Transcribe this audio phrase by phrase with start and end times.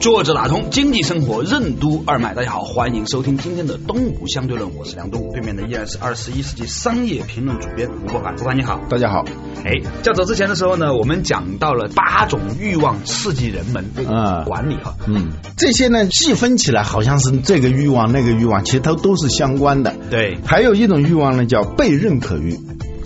[0.00, 9.24] 坐着打通经济生活任督二脉，大家好，欢迎收听今天的东吴相对论，我是梁东，对面的依然是二十一世纪商业评论主编吴伯凡，吴凡你好，大家好。
[9.64, 9.72] 哎，
[10.04, 19.96] 较早之前的时候呢，我们讲到了八种欲望刺激人们啊管理哈，嗯，这些呢细分起来好像是这个欲望那个欲望，其实它都是相关的。
[20.10, 22.56] 对，还有一种欲望呢叫被认可欲。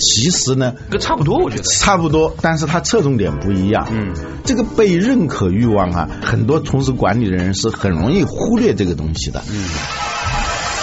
[0.03, 3.87] 其实呢，跟差不多，我觉得差不多，但是它侧重点不一样。
[3.93, 4.13] 嗯，
[4.45, 9.43] 这个被认可欲望啊，很多从事管理的人是很容易忽略这个东西的。
[9.51, 9.65] 嗯，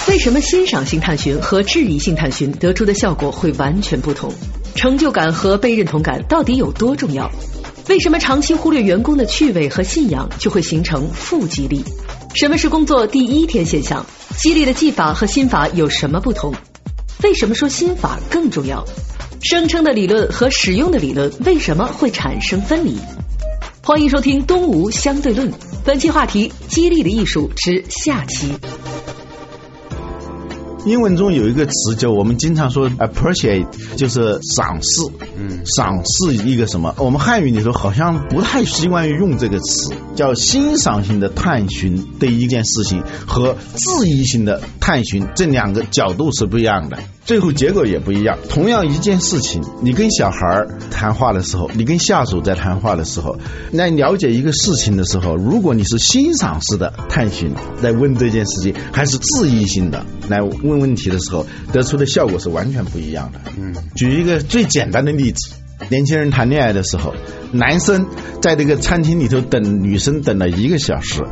[0.07, 4.33] 为什么欣赏性探寻和质疑性探寻得出的效果会完全不同？
[4.75, 7.29] 成就感和被认同感到底有多重要？
[7.89, 11.83] 为什么长期忽略员工的趣味和信仰就会形成负激励？
[12.35, 14.05] 什么是工作第一天现象？
[14.37, 16.53] 激励的技法和心法有什么不同？
[17.23, 18.85] 为什么说心法更重要？
[19.41, 22.97] 声称的理论和使用的理论为什么会产生分离？
[23.81, 25.49] 欢迎收听《东吴相对论》，
[25.85, 28.53] 本期话题：激励的艺术之下期。
[30.85, 35.01] 英文中有一个词叫我们经常说 appreciate，就是赏识。
[35.37, 36.95] 嗯，赏识一个什么？
[36.97, 48.37] 我们汉语里头好像不太习惯于用这个词，叫欣赏性的探寻对一件事情和质疑性的探寻这两个角度是不一样的，最后结果也不一样。
[48.49, 53.37] 同样一件事情，你跟小孩谈话的时候，你跟下属在谈话的时候，
[53.71, 63.41] 来了解一个事情的时候，如果你是欣赏式的探寻来问这件事情，还是质疑性的来问问问题的时候，得出的效果是完全不一样的。
[63.57, 65.55] 嗯，举一个最简单的例子。
[65.89, 67.13] 年轻人谈恋爱的时候，
[67.53, 68.05] 男生
[68.41, 71.23] 在这个餐厅里头等女生等了一个小时，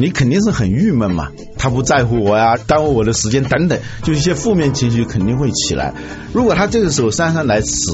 [0.00, 1.28] 你肯定是很郁闷嘛。
[1.58, 5.92] 他不在乎我呀，耽误我的时间等等，就一些负面情绪肯定会起来。
[6.32, 7.90] 如果他这个时候姗姗来迟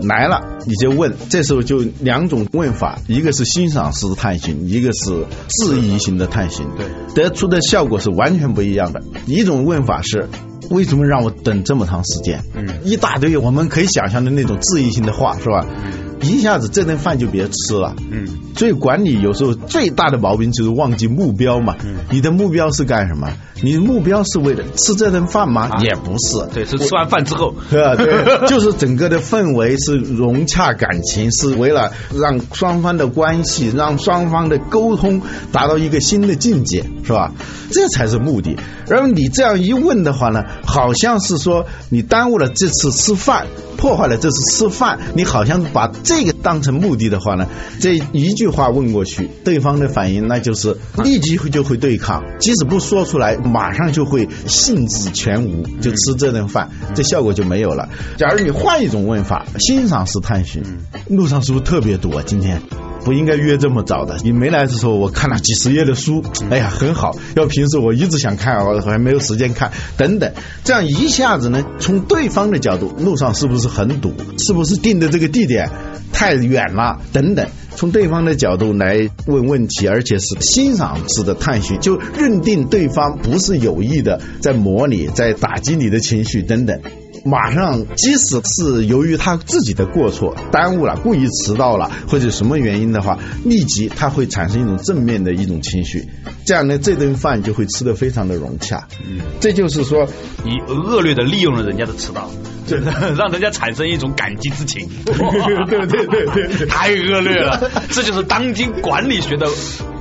[0.00, 6.86] 来了，你就问，这时候就两种问法，一个是欣赏式的探寻，一个是质疑型的探寻，对，
[7.24, 9.02] 得出的效果是完全不一样的。
[9.26, 10.28] 一种问法是。
[10.70, 12.44] 为什么让我等这么长时间？
[12.54, 15.64] 嗯，一大堆我们可以想象的那种质疑性的话，是吧？
[15.66, 17.94] 嗯，一下子这顿饭就别吃了。
[18.10, 21.76] 嗯，所以管理有时候最大的毛病就是忘记目标嘛。
[21.84, 23.28] 嗯，你的目标是干什么？
[23.60, 25.68] 你的目标是为了吃这顿饭吗？
[25.82, 37.32] 也不是，对，是吃完饭之后， 对，就是整个的氛围是融洽感情，是为了让双方的关系，让双方的沟通达到一个新的境界，是吧？
[37.72, 38.56] 这才是目的。
[38.86, 40.44] 然后你这样一问的话呢？
[40.66, 43.46] 好像是说你耽误了这次吃饭，
[43.78, 47.46] 破坏了这次吃饭，你好像把这个当成目的的话呢，
[47.80, 57.88] 这一句话问过去，对方的反应那就是立即就会对抗，即使不说出来，马上就会兴致全无，就吃这顿饭，这效果就没有了。
[58.18, 60.62] 假如你换一种问法，欣赏式探寻，
[61.08, 62.22] 路上是不是特别多？
[62.22, 62.60] 今天？
[63.04, 64.16] 不应该约这么早的。
[64.22, 67.16] 你没来的时候，我看了几十页的书，哎呀，很好。
[67.36, 70.32] 要平时我一直想看，我还没有时间看，等等。
[70.64, 74.12] 这样一下子呢，从对方的角度，路上是不是很堵？
[74.38, 75.70] 是不是定的这个地点
[76.12, 77.00] 太远了？
[77.12, 77.48] 等等。
[77.76, 86.80] 从对方的角度来问问题，而且是欣赏式的探寻，就认定对方不是有意的在模拟、在打击你的情绪等等。
[87.24, 96.08] 马上，即使是由于他自己的过错耽误了、故意迟到了或者什么原因的话，立即他会产生一种正面的一种情绪，
[96.44, 98.86] 这样呢，这顿饭就会吃得非常的融洽。
[99.06, 100.06] 嗯，这就是说，
[100.44, 102.30] 你恶劣的利用了人家的迟到，
[102.66, 102.80] 对，
[103.16, 104.88] 让人家产生一种感激之情。
[105.04, 109.46] 对对对对，太恶劣了，这就是当今管理学的。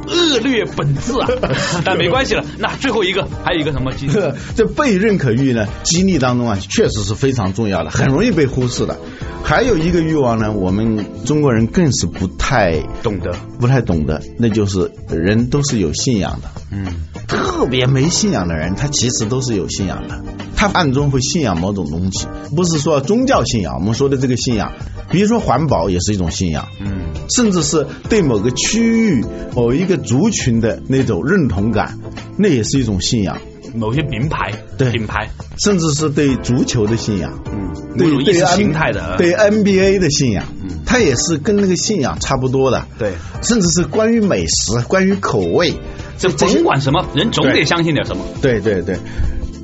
[0.07, 1.27] 恶劣本质啊，
[1.85, 2.43] 但没关系了。
[2.57, 3.91] 那最后一个还有一个什么？
[4.55, 5.67] 这被认可欲呢？
[5.83, 8.97] 激励当中啊，确实是非常重要的，很容易被忽视的。
[9.43, 16.49] 还有一个欲望呢，我们中国人更是不太懂得，不太懂得，那就是人都是有信仰的。
[16.71, 16.85] 嗯，
[17.27, 20.21] 特别没信仰的人，他其实都是有信仰的，
[20.55, 23.75] 他暗中会信仰某种东西，不是说宗教信仰。
[23.75, 24.73] 我们说的这个信仰，
[25.09, 26.67] 比如说环保也是一种信仰。
[26.79, 29.25] 嗯，甚至是对某个区域、
[29.55, 31.97] 某一个族群的那种认同感，
[32.37, 33.37] 那也是一种信仰。
[33.73, 35.29] 某些名牌，对品牌，
[35.63, 43.11] 甚至是对足球的信仰，嗯，对意识形态的，对 NBA 的信仰，嗯，它也是跟那个信仰差不多的，对，
[43.43, 45.73] 甚至是关于美食、关于口味，
[46.17, 48.23] 这甭管什么人，总得相信点什么。
[48.41, 48.97] 对对对，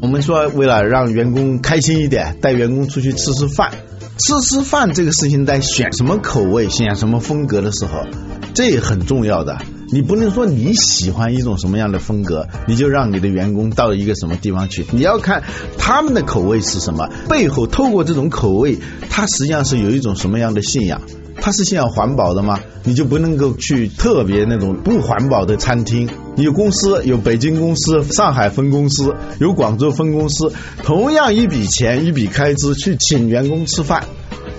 [0.01, 3.71] 我们说为了让员工开心一点，带员工出去吃吃饭。
[4.17, 8.05] 吃吃饭这个事情，在选什么口味、选什么风格的时候，
[8.53, 9.57] 这也很重要的。
[9.89, 14.85] 你不能说你喜欢一种什么样的风格，你就让你的员工到一个什么地方去。
[14.91, 15.43] 你要看
[15.77, 18.77] 他们的口味是什么，背后透过这种口味，
[19.09, 21.01] 他实际上是有一种什么样的信仰。
[21.43, 22.57] 他是想要环保的吗？
[22.85, 26.09] 你就不能够去特别那种不环保的餐厅。
[26.37, 30.53] 有公司有北京公司、上海分公司、有广州分公司，
[30.83, 34.05] 同样一笔钱一笔开支去请员工吃饭。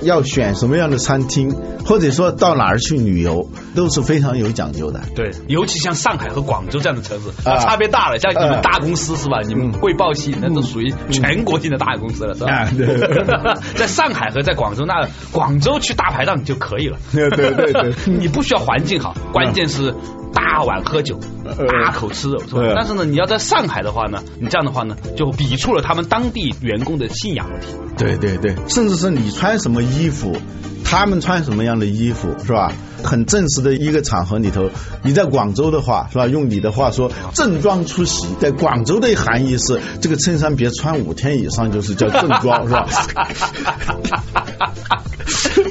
[0.03, 1.55] 要选什么样的餐厅，
[1.85, 5.01] 或者说到哪儿去旅游，都是非常有讲究的。
[5.15, 8.19] 对，尤其像上海和广州这样的城市，啊，差别大了。
[8.19, 9.41] 像你们大公司是吧？
[9.47, 13.59] 你们汇报系那都属于全国性的大公司了，是吧？
[13.77, 16.99] 在上海和在广州，那广州去大排档就可以了。
[17.13, 19.95] 对 对对， 你不需要环境好，关键是。
[20.37, 21.17] 大碗喝酒，
[21.69, 22.73] 大口吃肉，是吧？
[22.75, 27.69] 但是呢，你要在上海的话呢，你这样的话呢，就抵触了他们当地员工的信仰问题。
[27.97, 30.37] 对对对，甚至是你穿什么衣服，
[30.85, 32.73] 他们穿什么样的衣服，是吧？
[33.03, 34.71] 很正式的一个场合里头，
[35.03, 36.27] 你在广州的话，是吧？
[36.27, 42.89] 用你的话说，正装出席，在广州的含义是，这个衬衫别穿五天以上，就是叫正装，是吧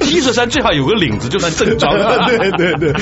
[0.00, 1.94] ？T 恤衫最好有个领子，就算正装。
[2.26, 2.92] 对 对对，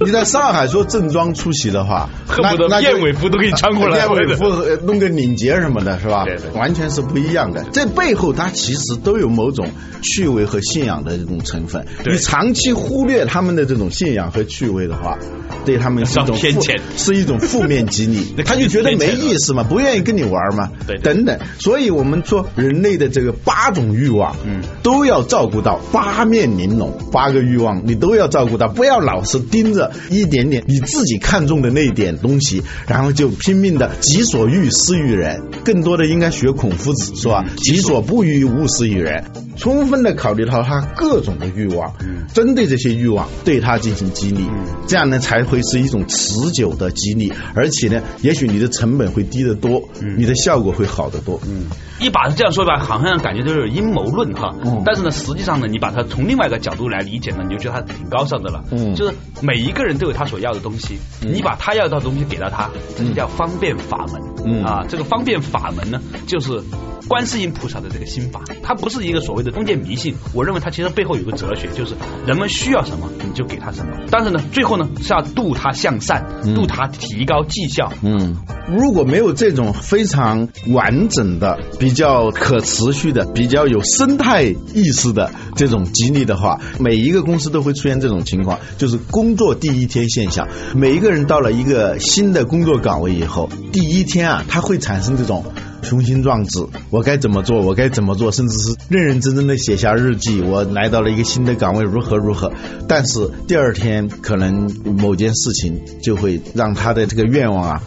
[0.04, 4.44] 你在上海说正装出席的话，恨不得燕尾服都给你穿过来，燕尾服
[4.84, 6.24] 弄个领结什么的，是吧？
[6.24, 7.64] 对对，完全是不一样的。
[7.72, 9.68] 这背后它其实都有某种
[10.02, 11.84] 趣味和信仰的这种成分。
[12.06, 15.18] 你长期忽略他们的这种信仰和趣味的话，
[15.64, 18.34] 对他们是一种偏见，是一种负面激励。
[18.44, 21.38] 他就觉得没意思嘛，不愿意跟你玩嘛，对，等等。
[21.58, 35.42] 所以我们说人类的这个八种欲望，嗯，都要照顾到八面玲珑，八个欲望你都要照顾到，不要老是盯着一点点你自己看中的那一点东西，然后就拼命的己所欲施于人。
[35.64, 37.44] 更多的应该学孔夫子是吧？
[37.56, 39.24] 己所不欲，勿施于人。
[39.56, 41.94] 充分的考虑到他各种的欲望，
[42.32, 44.46] 针对这些欲望对他进行激励，
[44.86, 49.86] 这样呢才会是一种持久的激励，而且呢，也许你的成本会低得多，
[50.16, 51.38] 你的效果会好得多。
[51.46, 51.64] 嗯，
[52.00, 54.54] 一把这样说吧，好像感觉都是阴谋论哈，
[54.84, 58.64] 但是呢，实际上呢，你把它从另外一个角度来理解呢，你就觉得他挺高尚的了。
[58.70, 64.22] 嗯，就是每一个人都有他所要的东西，你把他要的东西给到他，这就叫方便法门。
[64.44, 66.62] 嗯啊，这个方便法门呢，就是。
[67.08, 70.14] 观世音菩萨的这个心法，它不是一个所谓的封建迷信。
[70.32, 73.92] 我认为它其实背后有个哲学，就是人们需要什么你就给他什么。
[74.12, 76.24] 但是呢，最后呢是要度他向善，
[76.54, 77.92] 度他提高绩效。
[78.02, 78.36] 嗯，
[78.68, 90.46] 如果没有这种非常完整的、比比较可持续的、比较有生态意识的这种激励的话，每一个公司都会出现这种情况，就是工作第一天现象。
[90.76, 95.44] 每一个人到了一个新的工作岗位以后，第一天啊，他会产生这种。
[95.82, 97.62] 雄心壮志，我该怎么做？
[97.62, 98.30] 我该怎么做？
[98.30, 100.42] 甚至是认认真真的写下日记。
[100.42, 102.52] 我来到了一个新的岗位，如何如何？
[102.86, 107.82] 但是第二天可能某件事情就会让他的这个愿望啊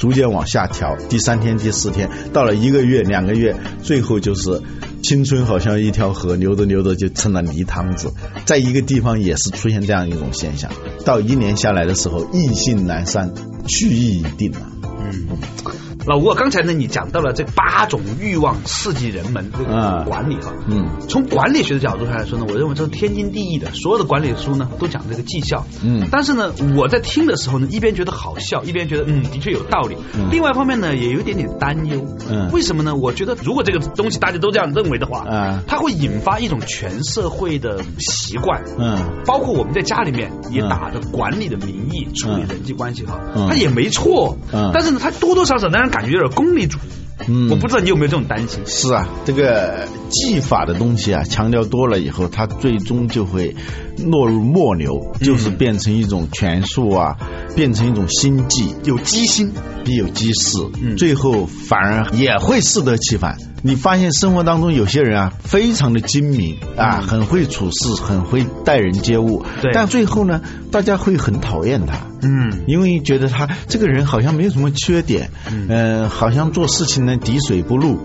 [0.00, 0.96] 逐渐往下调。
[1.10, 4.62] 第三天、第四天，到了一个月、两个月，最后就是
[5.02, 8.12] 青春好像一条河，流着流着就成了泥汤子。
[8.46, 10.72] 在一个地方也是出现这样一种现象。
[11.04, 13.32] 到一年下来的时候，意兴阑珊，
[13.68, 14.60] 去意已定了。
[15.00, 15.89] 嗯。
[16.06, 23.70] 老吴，刚才呢，你讲到了这八种欲望刺激人们这个管理哈，嗯，从管理学的角度上来说呢，我认为这是天经地义的。
[23.74, 29.96] 所有的管理书呢都讲这个绩效，嗯，但是呢，我在听的时候呢，一边觉得好笑，一边觉得嗯，的确有道理。
[30.30, 32.02] 另外一方面呢，也有一点点担忧。
[32.30, 32.94] 嗯，为什么呢？
[32.94, 45.89] 我觉得如果这个东西大家都这样认为的话，嗯，它会引发一种全社会的习惯，嗯，包括我们在家里面也打着管理的名义处理人际关系哈，它也没错，嗯，但是呢，它多多少少让人。
[45.90, 48.60] 感觉有点功利主义，嗯，我不知道你有没有这种担心。
[48.66, 53.54] 是啊，这个技法的东西啊，强调多了以后，它最终就会
[53.98, 57.16] 落入末流，就是变成一种权术啊，
[57.54, 59.52] 变成一种心计，有机心
[59.84, 60.58] 必有机事，
[60.96, 63.38] 最后反而也会适得其反。
[63.62, 70.40] 你发现生活当中有些人啊，非常的精明啊，很会处事，很会待人接物，对，但最后呢，
[70.72, 75.30] 大家会很讨厌他，嗯，因为觉得他这个人好像没有什么缺点，
[75.68, 77.98] 嗯，好像做事情呢滴水不漏，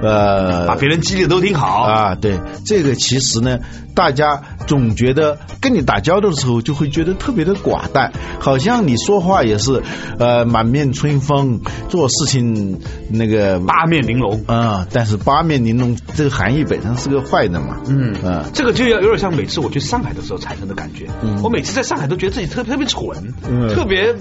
[0.00, 3.58] 呃，把别人激励都挺好啊，对，这个其实呢，
[3.96, 9.82] 大家总觉得跟你打交道的时候就会觉得特别的寡淡，好像你说话也是
[10.20, 12.78] 呃满面春风，做事情
[13.08, 15.00] 那个八面玲珑啊，但。
[15.00, 17.80] 但是八面玲珑这个含义本身是个坏的嘛？
[17.88, 21.06] 嗯嗯，这个就要有点像每次我去上海的时候产生的感觉。
[21.22, 23.32] 嗯，我每次在上海都觉得自己特别特别蠢，
[23.74, 24.14] 特别。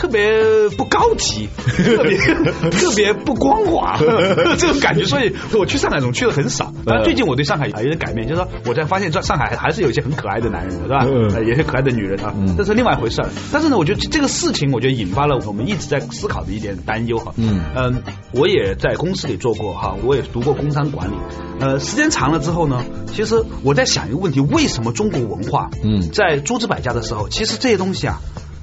[0.00, 2.16] 特别不高级，特别
[2.72, 3.98] 特别不光滑，
[4.56, 5.04] 这种感觉。
[5.04, 6.72] 所以我去上海总去的很少。
[6.86, 11.04] 但最近我对上海有点改变，就是说我在发现在上海还是有一些很可爱的男人的，是吧？
[11.42, 13.28] 有些可爱的女人啊，这是另外一回事儿。
[13.52, 17.34] 但是呢，我觉得这个事情，我觉得引发了我们一直在思考的一点担忧哈。
[17.36, 18.02] 嗯嗯，
[18.32, 21.14] 我也在公司里做过哈，我也读过工商管理。
[21.60, 28.18] 呃，时间长了之后呢，其实我在想一个问题：为什么中国文化嗯在诸子百家的时候，其实这些东西啊？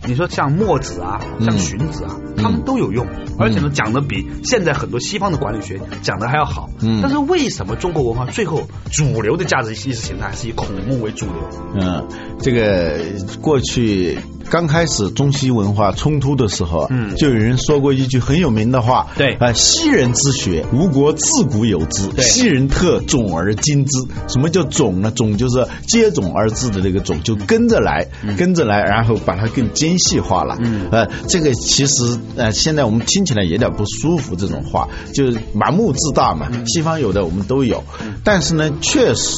[0.08, 3.06] 你说像墨子啊，像荀子啊，他们都有用，
[3.38, 6.70] 而且呢讲的比现在很多西方的管理学讲的还要好。
[7.02, 11.50] 但是为什么中国文化最后主流的价值意识形态是以孔孟为主流？
[11.80, 12.08] 嗯，
[12.40, 13.00] 这个
[13.42, 14.18] 过去。
[14.50, 23.92] 刚开始中西文化冲突的时候，嗯，就有人说过一句很有名的话，对啊，西人之学，吴国自古有之，西人特种而今之。
[24.27, 25.12] 什么叫种呢？
[25.12, 30.58] 种就是接踵而至的那个种，就跟着来，跟着来，然后把它更精细化了。
[30.62, 36.50] 嗯，呃，这个其实呃，现在我们听起来有点不舒服，这种话就是盲目自大嘛。
[36.68, 37.84] 西方有的我们都有，
[38.24, 39.34] 但是呢，确实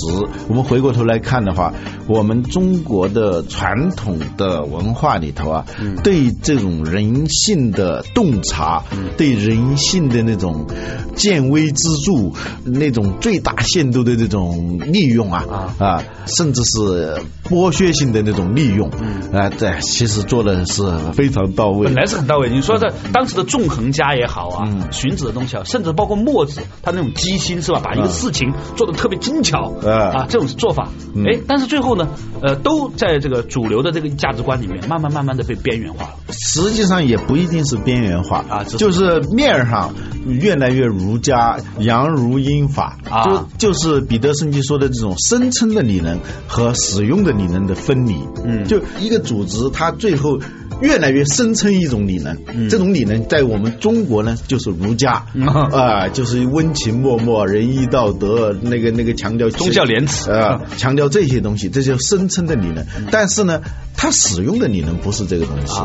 [0.48, 1.74] 我们回过头来看的话，
[2.08, 4.99] 我们中国的传统的文化。
[5.00, 5.66] 话里头啊，
[6.04, 8.84] 对这种人性的洞察，
[9.18, 10.68] 对人性的那种
[11.16, 12.34] 见微知著，
[12.66, 18.90] 那种最大限度的这种利用啊啊，甚至是剥削性的那种利用，
[19.32, 21.86] 啊，对，其实做的是非常到位。
[21.86, 22.50] 本来是很到位。
[22.50, 27.80] 你说在当时的纵横家也好啊，荀子的东西啊，甚至包括墨子，他那种机心是吧？
[27.82, 30.90] 把一个事情做的特别精巧啊，这种做法，
[31.26, 32.10] 哎，但是最后呢，
[32.42, 34.89] 呃，都在这个主流的这个价值观里面。
[34.90, 36.06] 慢慢慢慢的被边缘化。
[36.06, 39.94] 了，实际上也不一定是边缘化啊，就是面上
[40.28, 50.40] 越来越儒家，阳儒阴法啊，就就是彼得圣经说的这种声称的理论和使用的理论的分离，嗯，就一个组织，它最后。
[50.82, 55.26] 越来越声称一种理论，这种理论在我们中国呢，就是儒家。
[55.74, 60.32] 啊，就是温情脉脉、仁义道德，那个那个强调忠孝廉耻。
[60.32, 62.88] 啊，强调这些东西，这叫声称的理论。
[63.12, 63.60] 但是呢，
[63.98, 65.76] 它使用的理能不是这个东西，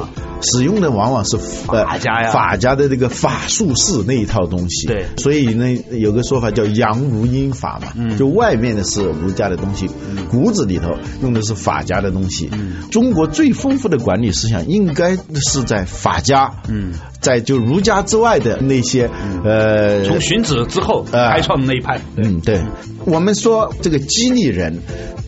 [0.41, 4.87] 使用的往往是法家呀，法家的这个法术式那一套东西。
[4.87, 9.91] 对，所以呢，有个说法叫阳无阴法嘛，就外面的是儒家的东西，
[10.31, 12.49] 骨子里头用的是法家的东西。
[12.93, 14.85] 中国最丰富的管理思想应。
[14.85, 16.93] 应该是在法家，嗯，
[17.25, 19.11] 在就儒家之外的那些，
[19.43, 22.63] 呃，从荀子之后开创的那一派，嗯，对，
[23.07, 24.79] 我们说这个激励人，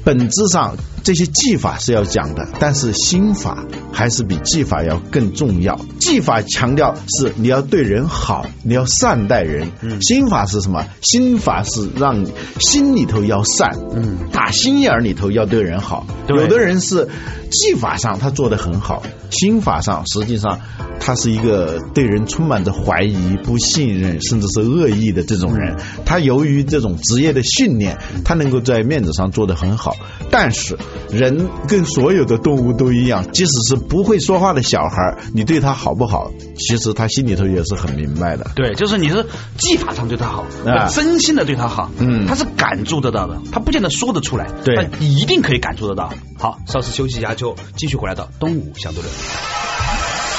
[0.04, 0.76] 本质上。
[1.06, 5.78] 这些技法是要讲的，但是心法还是比技法要更重要。
[6.00, 9.70] 技法强调是你要对人好，你要善待人。
[10.00, 10.84] 心法是什么？
[11.02, 12.26] 心法是让
[12.58, 16.04] 心里头要善，嗯，打心眼儿里头要对人好。
[16.26, 17.08] 有的人是
[17.52, 20.58] 技法上他做的很好，心法上实际上
[20.98, 25.76] 他是一个对人充满着怀疑、不信任，甚至是恶意的这种人。
[26.04, 29.96] 他由于这种职业的训练，他能够在面子上做得很好，
[30.30, 30.76] 但是。
[31.08, 38.50] 人跟所有的动物都一样，即使是不会说话的小孩，你对他好不好，其实他心里头也是很明白的。
[38.56, 39.24] 对，就是你是
[39.56, 40.44] 技法上对他好，
[40.90, 46.12] 真心的对他好，嗯，他是感触得到的，他不见得说得出来，对，但一定可以感触得到。
[46.38, 49.65] 好，稍事休息一下，就继续回来到东吴相对论。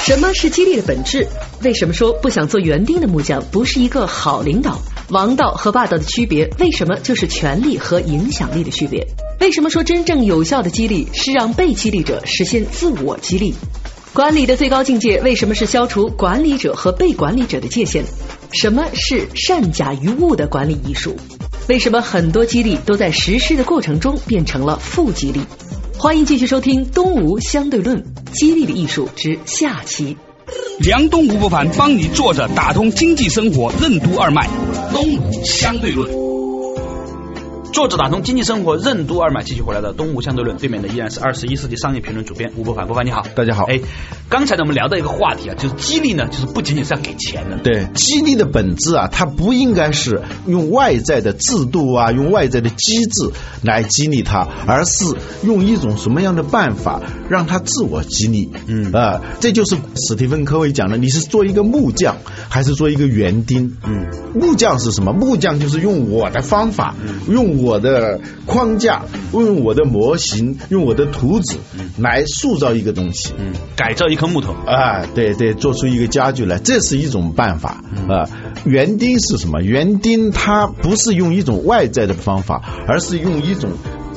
[0.08, 1.28] 什么是激励的本质？
[1.62, 4.80] 为什么说不想做园丁的木匠不是一个好领导？
[5.10, 9.06] 王道和霸道的区别，为什么就是权力和影响力的区别？
[9.38, 13.52] 为什么说真正有效的激励是让被激励者实现自我激励？
[14.14, 18.02] 管理的最高境界为什么是消除管理者和被管理者的界限？
[18.50, 21.16] 什么是善假于物的管理艺术？
[21.68, 25.42] 为什么很多激励都在实施的过程中变成了负激励？
[26.00, 30.16] 欢迎继续收听《东吴相对论：激励的艺术》之下期。
[30.78, 34.48] 梁东吴不凡帮你坐着打通经济生活任督二脉，
[34.92, 36.27] 东吴相对论。
[37.78, 42.88] 作者打通经济生活任督二脉，继续回来的东吴相对论，对面的依然是二十一世纪商业评论主编吴伯凡。
[42.88, 43.66] 伯凡你好，大家好。
[43.66, 43.78] 哎，
[44.28, 47.58] 刚才呢我们聊到一个话题啊，就是激励呢，就是不仅仅是要给钱的。
[47.58, 53.30] 对，激励的本质啊，它不应该是用外在的制度啊，用外在的机制
[53.62, 55.04] 来激励他，而是
[55.44, 58.50] 用一种什么样的办法让他自我激励。
[58.66, 62.16] 嗯啊，这就是史蒂芬科维讲的，你是做一个木匠
[62.48, 63.76] 还是做一个园丁？
[63.86, 65.12] 嗯，木匠是什么？
[65.12, 66.96] 木匠就是用我的方法，
[67.28, 67.67] 用。
[67.67, 71.56] 我的框架，用我的模型，用我的图纸
[71.98, 78.30] 来塑造一个东西，嗯，改造一棵木头啊，对对，做出一个家具来，这是一种办法啊。
[78.64, 79.60] 园丁是什么？
[79.60, 83.70] 园丁他不是用一种外在的方法，而是用一种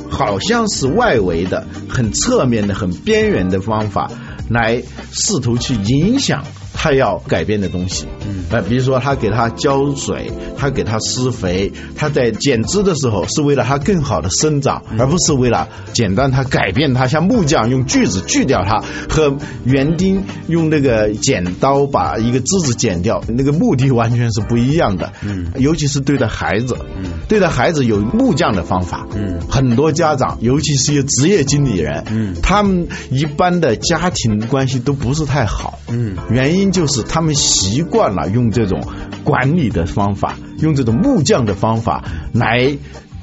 [0.09, 4.11] 好像是外围的、很侧面的、很边缘的方法。
[4.49, 6.43] 来试图去影响。
[6.83, 17.05] 他要改变的东西，嗯，呃，比如说他给他浇水，他给他施肥，他在剪枝的时候是为了它更好的生长，而不是为了简单它改变它。
[17.05, 25.13] 像木匠用锯子锯掉它，和园丁用那个剪刀把一个枝子剪掉，那个目的完全是不一样的。
[25.21, 29.05] 嗯，尤其是对待孩子，嗯，对待孩子有木匠的方法。
[29.13, 35.77] 嗯，很多家长，尤其是一些职业经理人，嗯，他们一般的家庭关系都不是太好。
[35.87, 36.70] 嗯，原因。
[36.71, 38.81] 就是他们习惯了用这种
[39.23, 42.77] 管理的方法，用这种木匠的方法来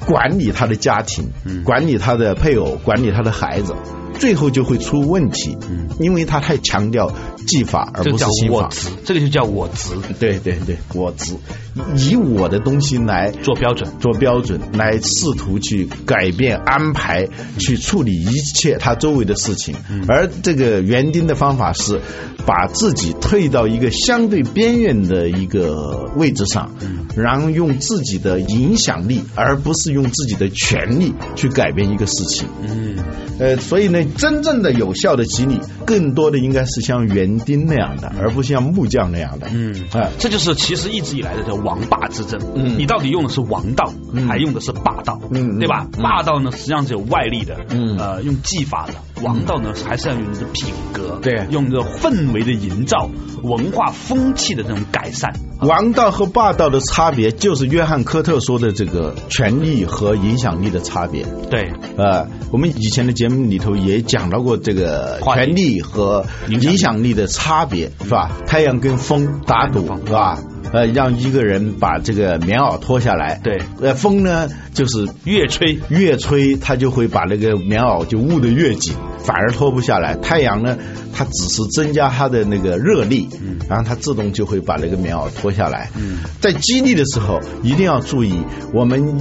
[0.05, 1.29] 管理他的家庭，
[1.63, 3.75] 管理他的配偶，管理他的孩子。
[4.17, 7.11] 最后就会出问题，嗯，因为他太强调
[7.47, 8.69] 技法而不是心法，
[9.05, 11.33] 这个就叫我执，对对对，我执，
[11.95, 17.27] 以我的东西来做标准，做标准，来试图去改变安排，
[17.59, 19.75] 去处理一切他周围的事情。
[19.89, 20.03] 嗯。
[20.07, 22.01] 而这个园丁的方法是
[22.45, 27.05] 把自己退到一个相对边缘的一个位置上，嗯。
[27.15, 32.47] 然后用自己的影响力，而不是用自己的权利去改变一个事情。
[32.61, 32.97] 嗯，
[33.39, 33.98] 呃，所以呢。
[34.05, 39.47] 真正的有效的激励，更多的应该是像园丁那样的，而不像木匠那样的。
[39.53, 42.39] 嗯，哎，这就是其实一直以来的叫王霸之争。
[42.55, 43.93] 嗯，你到底用的是王道，
[44.27, 45.19] 还用的是霸道？
[45.31, 45.87] 嗯，对吧？
[46.01, 47.57] 霸道呢，实际上是有外力的。
[47.69, 48.93] 嗯，呃，用技法的。
[49.21, 53.09] 王道呢，还是要用你的品格，对，用个氛围的营造，
[53.43, 55.33] 文化风气的这种改善。
[55.61, 61.25] 王道和霸道的差别，就是约翰科特说的这个权力和影响力的差别。
[61.49, 68.31] 对，呃，我们以前的节目里头也讲到过这个权力和影响力的差别，是吧？
[68.47, 70.39] 太阳跟风打赌，是吧？
[70.71, 80.15] 呃，让一个人把这个棉袄脱下来，对，呃，风呢就是越吹越吹，它就会把那个棉袄就捂得越紧，反而脱不下来。
[80.15, 80.77] 太阳呢，
[81.13, 85.89] 它只是增加它的那个热力，嗯，然后它自动就会把那个棉袄脱下来。
[85.97, 88.33] 嗯，在激励的时候一定要注意，
[88.73, 89.19] 我们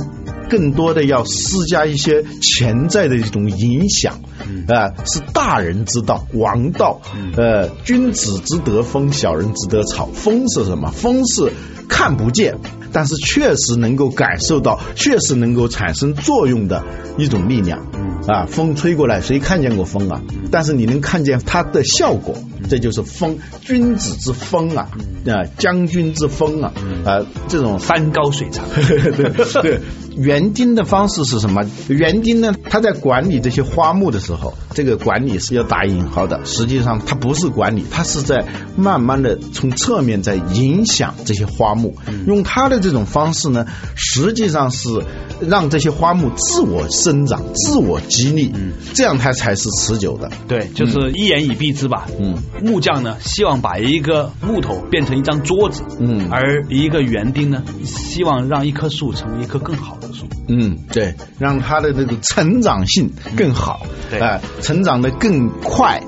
[0.48, 4.20] 更多的要施加一些潜在的一种影响，
[4.68, 7.00] 啊，是大人之道，王道，
[7.36, 10.06] 呃，君子之德风，小人之德草。
[10.12, 10.90] 风是什么？
[10.90, 11.38] 风是。
[11.38, 11.52] 是
[11.88, 12.58] 看不见，
[12.92, 16.84] 但是确实能够感受到，确实能够产生作用的
[17.16, 17.86] 一种力量。
[18.26, 20.20] 啊，风吹过来，谁看见过风啊？
[20.50, 22.36] 但是你能看见它的效果，
[22.68, 24.88] 这就是风，君子之风啊，
[25.26, 26.72] 啊，将军之风啊，
[27.04, 28.64] 啊，这种山高水长。
[28.74, 29.80] 对对。
[30.18, 31.64] 园丁的方式是什么？
[31.86, 32.52] 园丁呢？
[32.68, 36.44] 他在管理这些花木的时候，这个管理是要打引号的。
[36.44, 38.44] 实际上，他不是管理，他是在
[38.76, 41.94] 慢慢的从侧面在影响这些花木。
[42.26, 44.88] 用他的这种方式呢，实际上是
[45.40, 48.52] 让这些花木自我生长、自我激励，
[48.94, 50.32] 这样它才是持久的。
[50.46, 52.06] 对，就是一言以蔽之吧。
[52.18, 55.82] 嗯，木匠呢，希望把一个木头变成一张桌子。
[55.98, 60.26] 嗯，而一个园丁呢，希望让一棵树成为一棵更好的树。
[60.48, 66.02] 嗯，对，让它的这个成长性更好，哎，成长的更快，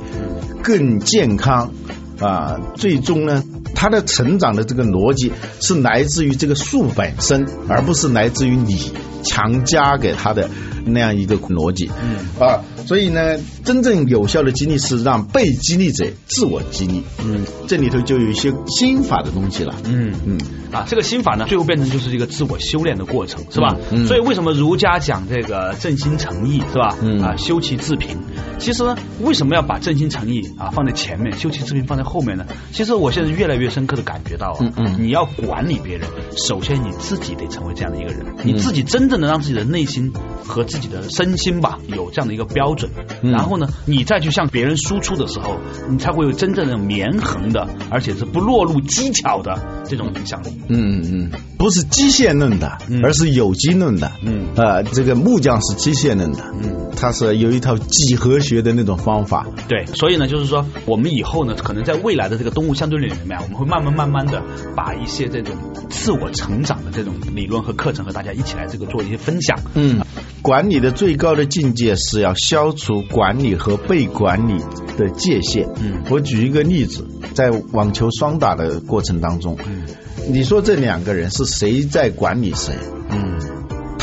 [0.62, 1.72] 更健康
[2.18, 3.44] 啊，最终呢，
[3.80, 10.50] 它的成长的这个逻辑是来自于这个树本身，而不是来自于你强加给他的
[10.84, 11.90] 那样一个逻辑。
[12.04, 12.60] 嗯啊。
[12.84, 17.02] 所以呢，真正有效的激励是让被激励者自我激励。
[17.24, 19.74] 嗯，这里头就有一些心法的东西了。
[19.84, 20.38] 嗯嗯
[20.72, 23.76] 啊，这个心法呢，最后变成就是一个自我修炼的过程，是吧？
[23.92, 24.06] 嗯。
[24.06, 26.94] 所以为什么儒家讲这个正心诚意，是吧？
[27.00, 28.18] 嗯啊，修其自平。
[28.60, 32.46] 其实呢，为什么要把真心诚意啊放在前面，修其自平放在后面呢？
[32.72, 40.12] 其实我现在越来越深刻的感觉到啊，嗯嗯，你要管理别人，首先你自己得成为这样的一个人，你自己真正的让自己的内心
[40.44, 42.60] 和自己的身心吧，有这样的一个标。
[42.60, 42.90] 标准，
[43.22, 45.56] 然后呢，你再去向别人输出的时候，
[45.88, 50.60] 你才会有真正的绵横的，而且是不落入技巧的这种影响力。
[50.68, 54.12] 嗯嗯，不是机械论的，而是有机论的。
[54.22, 56.40] 嗯啊，这个木匠是机械论的。
[56.62, 59.46] 嗯，他是有一套几何学的那种方法。
[59.66, 64.42] 对，所以呢，就是说，我们以后呢，可能在未来的这个动物相对论里面，我们会慢慢慢慢的
[64.76, 65.54] 把一些这种
[65.88, 69.58] 自我成长的这种理论和课程和大家一起来这个做一些分享。
[69.74, 70.00] 嗯，
[70.42, 72.34] 管理的最高的境界是要。
[72.50, 74.58] 消除管理和被管理
[74.98, 75.68] 的界限。
[75.80, 79.84] 嗯，我举一个例子，在网球双打的过程当中，嗯，
[80.28, 82.74] 你说这两个人是谁在管理谁？
[83.08, 83.38] 嗯，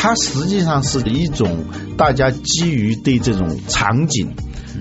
[0.08, 1.66] 它实际上是一种
[1.98, 4.34] 大家基于对这种场景、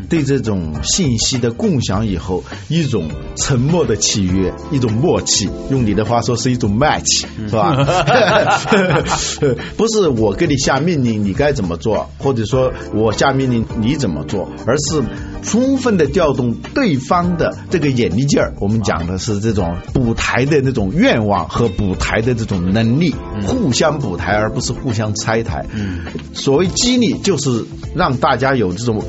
[0.08, 5.48] 对这种信息的共享以后，一种沉默的契约，一种默契。
[5.70, 7.76] 用你的话说，是一种 match，是吧？
[9.76, 15.02] 不是我给你下命令，你该怎么做，或者说我下命令你怎么做，而是
[15.42, 18.54] 充分的调动对方的这个眼力劲儿。
[18.60, 23.14] 我们讲的是这种补台的那种愿望和补台的这种能力，
[23.46, 25.66] 互相补台，而不是互相拆台。
[25.72, 26.00] 嗯，
[26.34, 29.02] 所谓激励，就是让大家有这种。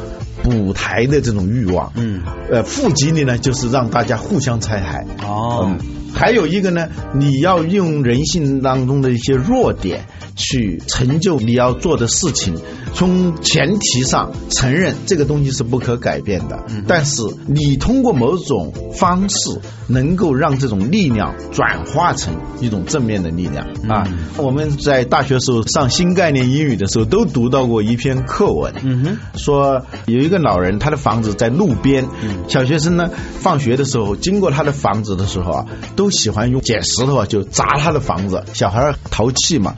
[0.50, 5.06] 补台的这种欲望，嗯，呃，负激励呢，就是让大家互相拆台。
[5.26, 5.76] 哦，
[6.18, 10.06] 还有一个呢，你要用人性当中的一些弱点。
[10.40, 12.56] 去成就你要做的事情，
[12.94, 24.08] 从前提上承认这个东西是不可改变的，但是你通过某种方式能够让这种力量转化成一种正面的力量啊！
[24.38, 32.06] 我们在大学时候上新概念英语的时候都读到过一篇课文，嗯哼说有一个老人他的房子在路边，
[32.48, 39.76] 小学生呢放学的时候经过他的房子的时候啊，都喜欢用捡石头啊就砸他的房子，小孩淘气嘛。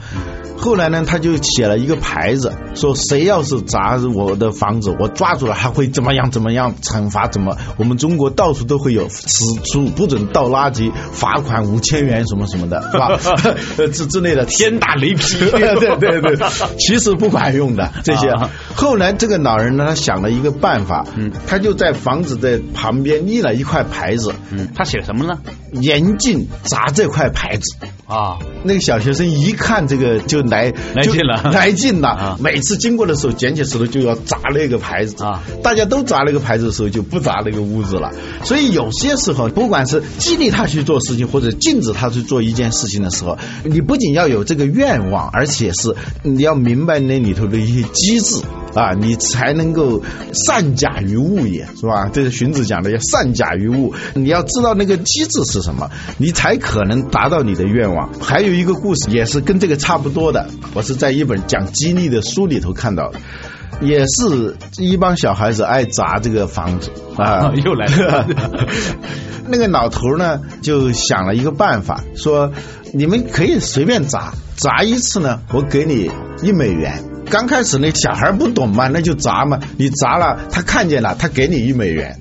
[0.57, 7.55] 后来呢，他就写了一个牌子，说谁要是砸我的房子，我抓住了还会怎么样怎么样惩罚怎么？
[7.77, 13.87] 我们中国到处都会有此处不准倒垃圾，罚款五千元什么什么的，是吧？
[13.93, 16.37] 之之类的，天打雷劈， 对对对，
[16.77, 18.29] 其实不管用的这些。
[18.75, 25.39] 后来这个老人呢，他想了一个办法，嗯，他就在房子的旁边立了一块牌子，嗯，他写什么呢？
[25.71, 27.87] 严禁砸这块牌子。
[28.07, 32.39] 啊，那个小学生一看这个就来来劲了，来劲了。
[32.41, 35.43] 每次经过的时候，捡起石头就要砸那个牌子啊。
[35.61, 38.11] 大家都砸那个牌子的时候，就不砸那个屋子了。
[38.43, 48.41] 所以有些时候，不管是激励他去做事情，或者禁止他去做一件事情的时候，你不仅要有这个愿望，而且是你要明白那里头的一些机制。
[48.75, 50.01] 啊，你才能够
[50.33, 52.09] 善假于物也是吧？
[52.11, 53.93] 这是荀子讲的，要善假于物。
[54.13, 58.13] 你要知道那个机制是什么，你才可能达到你的愿望。
[58.19, 63.19] 还有一个故事，也是跟这个差不多的，我是在一本讲激励的书里头看到的，
[63.81, 68.27] 也是一帮小孩子爱砸这个房子啊， 又来了。
[69.51, 72.51] 那个老头呢，就想了一个办法，说
[72.93, 76.11] 你们可以随便砸，砸一次呢，我给你
[76.43, 77.03] 一美元。
[77.29, 79.59] 刚开始那小孩不懂嘛，那就砸嘛。
[79.77, 82.19] 你砸了，他看见了，他给你一美元。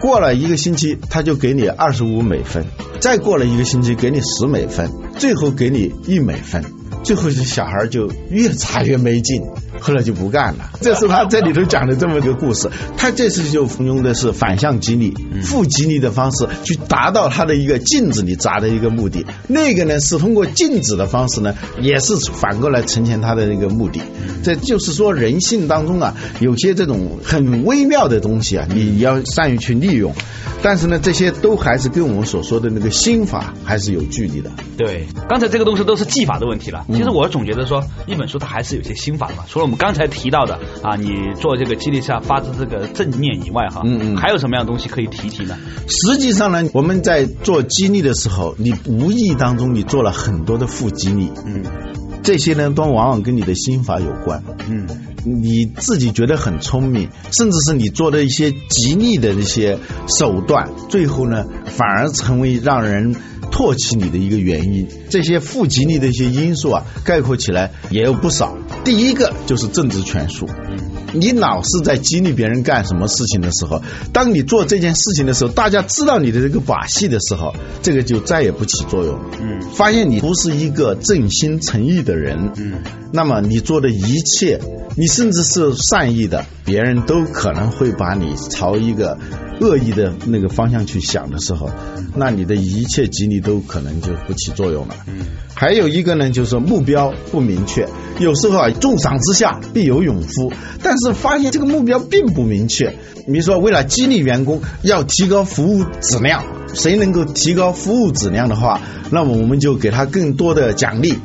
[0.00, 2.64] 过了一个星期，他就给你二十五美分。
[3.00, 4.90] 再过了一个星期，给你十美分。
[5.16, 6.64] 最后给你一美分。
[7.04, 9.42] 最后这小孩就越砸越没劲。
[9.80, 12.70] 后来就不干了，这是他这里头讲的这么一个故事。
[12.96, 19.24] 他这次就用的是反向激励、负激励的方式去达到他的一个禁止你砸的一个目的。
[19.46, 24.00] 那个呢是通过禁止的方式呢，也是反过来呈现他的那个目的。
[24.42, 30.14] 这就是说人性当中啊，有些这种很微妙的东西啊，你要善于去利用。
[30.60, 34.50] 但是呢，这些都还是跟我们所说的那个心法还是有距离的。
[34.76, 36.84] 对，刚才这个东西都是技法的问题了。
[36.92, 39.44] 其实我总觉得说，一本书它还是有些心法的嘛。
[39.48, 45.58] 除了我们刚才提到的啊，你做这个激励下发自这个正念以外，哈，嗯嗯，还有什么样的东西可以提提呢？
[45.86, 51.62] 实际上呢，我们在做激励的时候，你无意当中你做了很多的负激励，嗯，
[52.22, 54.86] 这些呢都往往跟你的心法有关，嗯。
[55.24, 63.14] 你自己觉得很聪明，甚至是你做的一些激励的一些手段，最后呢，反而成为让人
[63.50, 64.86] 唾弃你的一个原因。
[65.10, 68.56] 这些负极力的一些因素啊，概括起来也有不少。
[68.84, 70.48] 第一个就是政治权术。
[71.12, 79.18] 你老是在激励别人干什么事情的时候，当你做这件事情的时候，大家知道你的这个把戏的时候，这个就再也不起作用。
[79.40, 82.52] 嗯，发现你不是一个正心诚意的人。
[82.56, 84.60] 嗯，那么你做的一切，
[84.96, 89.18] 你甚至是善意的，别人都可能会把你朝一个
[89.60, 91.70] 恶意的那个方向去想的时候，
[92.14, 94.94] 那你的一切激励都可能就不起作用了。
[95.06, 95.20] 嗯，
[95.54, 102.94] 还有一个呢，就是目标不明确，有时候啊，重赏之下必有勇夫，但是发现这个目标并不明确。
[103.26, 108.80] 比如说，为了激励员工要提高服务质量，谁能够提高服务质量的话，
[109.10, 111.18] 那么我们就给他更多的奖励。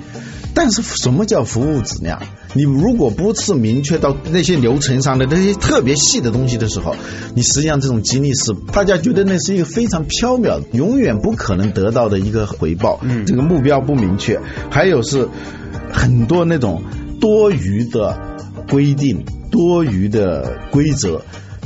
[0.55, 2.21] 但是什么叫服务质量？
[2.53, 6.95] 你如果不是明确到那些流程上的那些特别细的东西的时候，
[7.35, 12.99] 你实际上这种激励是大家觉得那是一个非常缥缈、永远不可能得到的一个回报。
[13.01, 15.27] 嗯，这个目标不明确，还有是
[15.91, 16.83] 很多那种
[17.19, 18.37] 多余的
[18.69, 19.25] 规定。
[19.53, 21.23] 多余的规则，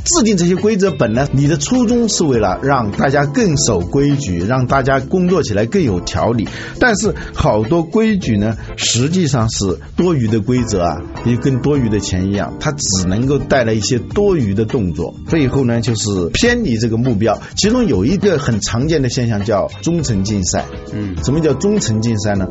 [0.08, 6.48] 制定这些规则本来你的初衷是为了让大家更守规矩，让大家工作起来更有条理。
[6.80, 17.38] 但是好多规矩呢，实际上是多余的规则啊，也跟多余的钱一样，它只能够带来一些多余的动作，最后呢就是偏离这个目标。
[17.56, 20.64] 其中有一个很常见的现象叫忠诚竞赛。
[20.94, 22.48] 嗯，什么叫忠诚竞赛呢？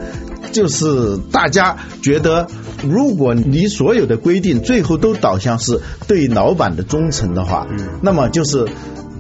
[0.51, 2.47] 就是大家觉得，
[2.87, 8.67] 如果你所有的规定最后都导向是对老板的忠诚的话，嗯，那么就是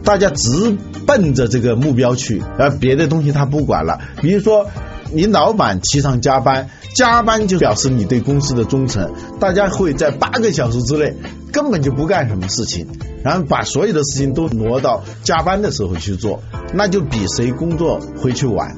[0.03, 3.99] 大家直奔着这个目标去，而别的东西他不管了。
[4.21, 4.67] 比如说，
[5.11, 11.15] 你老板提倡加班，加班就表示你对公司的忠诚，大家会在八个小时之内
[11.51, 12.87] 根本就不干什么事情，
[13.23, 18.75] 然后把所有的事情都挪到加班的时候去做，那就比谁工作回去晚。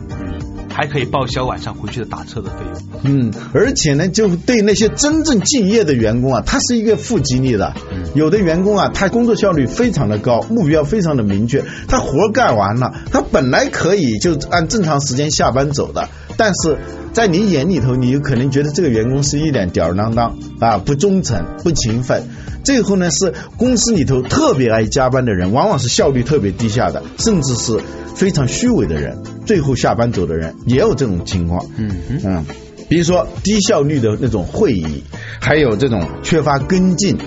[0.80, 3.02] 还可以报销晚上回去的打车的费用。
[3.04, 7.74] 嗯，而且呢，就对那些真正敬业的员工啊，他是一个负激励的。
[8.16, 16.78] 有的员工啊，他工作效率非常的高，目标非常的明确，他活干完了，他本来可以就按正常时间下班走的，但是
[17.20, 22.24] 在你眼里头，你有可能觉得这个员工是一脸吊儿郎当啊，不忠诚、不勤奋。
[22.64, 27.78] 最后呢，是公司里头特别爱加班的人，往往是效率特别低下的，甚至是
[28.16, 29.22] 非常虚伪的人。
[29.46, 31.66] 最后下班走的人也有这种情况。
[31.76, 31.92] 嗯
[32.24, 32.46] 嗯，
[32.88, 35.04] 比如说低效率的那种会议，
[35.42, 37.18] 还有这种缺乏跟进，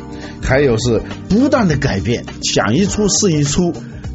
[0.41, 3.75] 还有是不断的改变，想一出是一出。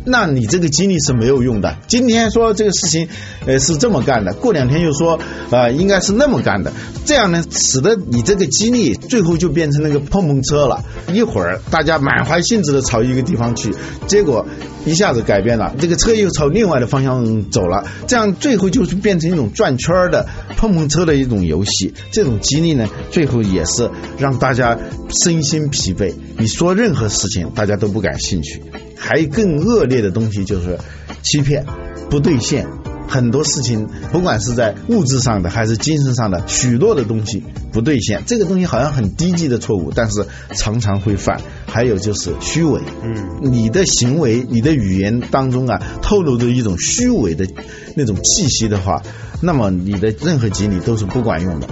[0.10, 1.78] 那你这个激励是没有用的。
[1.88, 3.10] 今天说这个事情，
[3.46, 5.20] 呃，是这么干的，过两天又说，
[5.52, 6.72] 呃，应该是那么干的。
[7.06, 10.84] 这样呢，使得你这个激励最后就变成那个碰碰车了。
[11.14, 13.76] 一会儿大家满怀兴致的朝一个地方去，
[14.08, 14.46] 结果
[14.86, 17.86] 一下子改变了，这个车又朝另外的方向走了。
[18.08, 21.94] 这样最后就是变成一种转圈的碰碰车的一种游戏。
[22.12, 24.78] 这种激励呢，最后也是让大家
[25.22, 26.14] 身心疲惫。
[26.38, 28.62] 你说任何事情，大家都不感兴趣。
[29.00, 30.78] 还更恶劣的东西就是
[31.24, 31.66] 欺骗、
[32.10, 32.68] 不兑现，
[33.08, 38.24] 很多事情不管是在物质上的还是精神上的，许多的东西不兑现。
[38.26, 41.40] 这个东西好像很低级的错误，但是常常会犯。
[41.66, 47.48] 还有就是虚伪，嗯，你的行为、你的语言当中啊，透露着一种虚伪的
[47.96, 49.04] 那种气息的话，
[49.42, 51.68] 那么你的任何激励都是不管用的。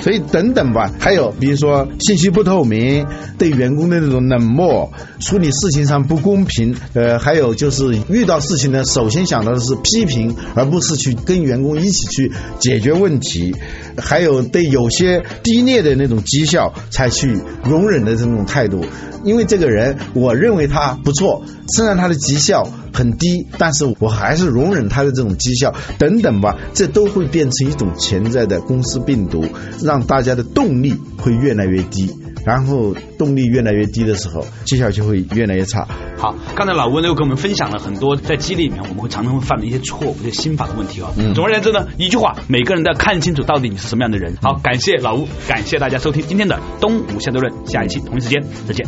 [0.00, 3.06] 所以等等吧，还有比如说信息不透明，
[3.36, 13.54] 对员工的那种冷漠，处理事情上不公平，呃，还有就是遇到事情呢，首先想到的是批评，而不是去跟员工一起去解决问题，
[13.96, 18.84] 还有对有些低劣的那种绩效才去容忍的这种态度，
[19.24, 22.68] 因为这个人我认为他不错，虽然他的绩效。
[22.90, 29.44] 很低，但是我还是容忍他的这种绩效等等吧，这都会变成一种潜在的公司病毒，
[29.84, 32.12] 让大家的动力会越来越低，
[32.44, 35.86] 然后动力越来越低的时候，绩效就会越来越差。
[36.16, 41.12] 好，刚才老温又跟我们分享了很多在激励里面我们会常常会犯的一些错误、一些心法的问题啊。
[41.36, 44.34] 总而言之呢，一句话，每个人都要看清楚到底你是什么样的人。
[44.42, 48.84] 好，感谢老吴，感谢大家收听今天的东吴相对论，下一期同一时间再见。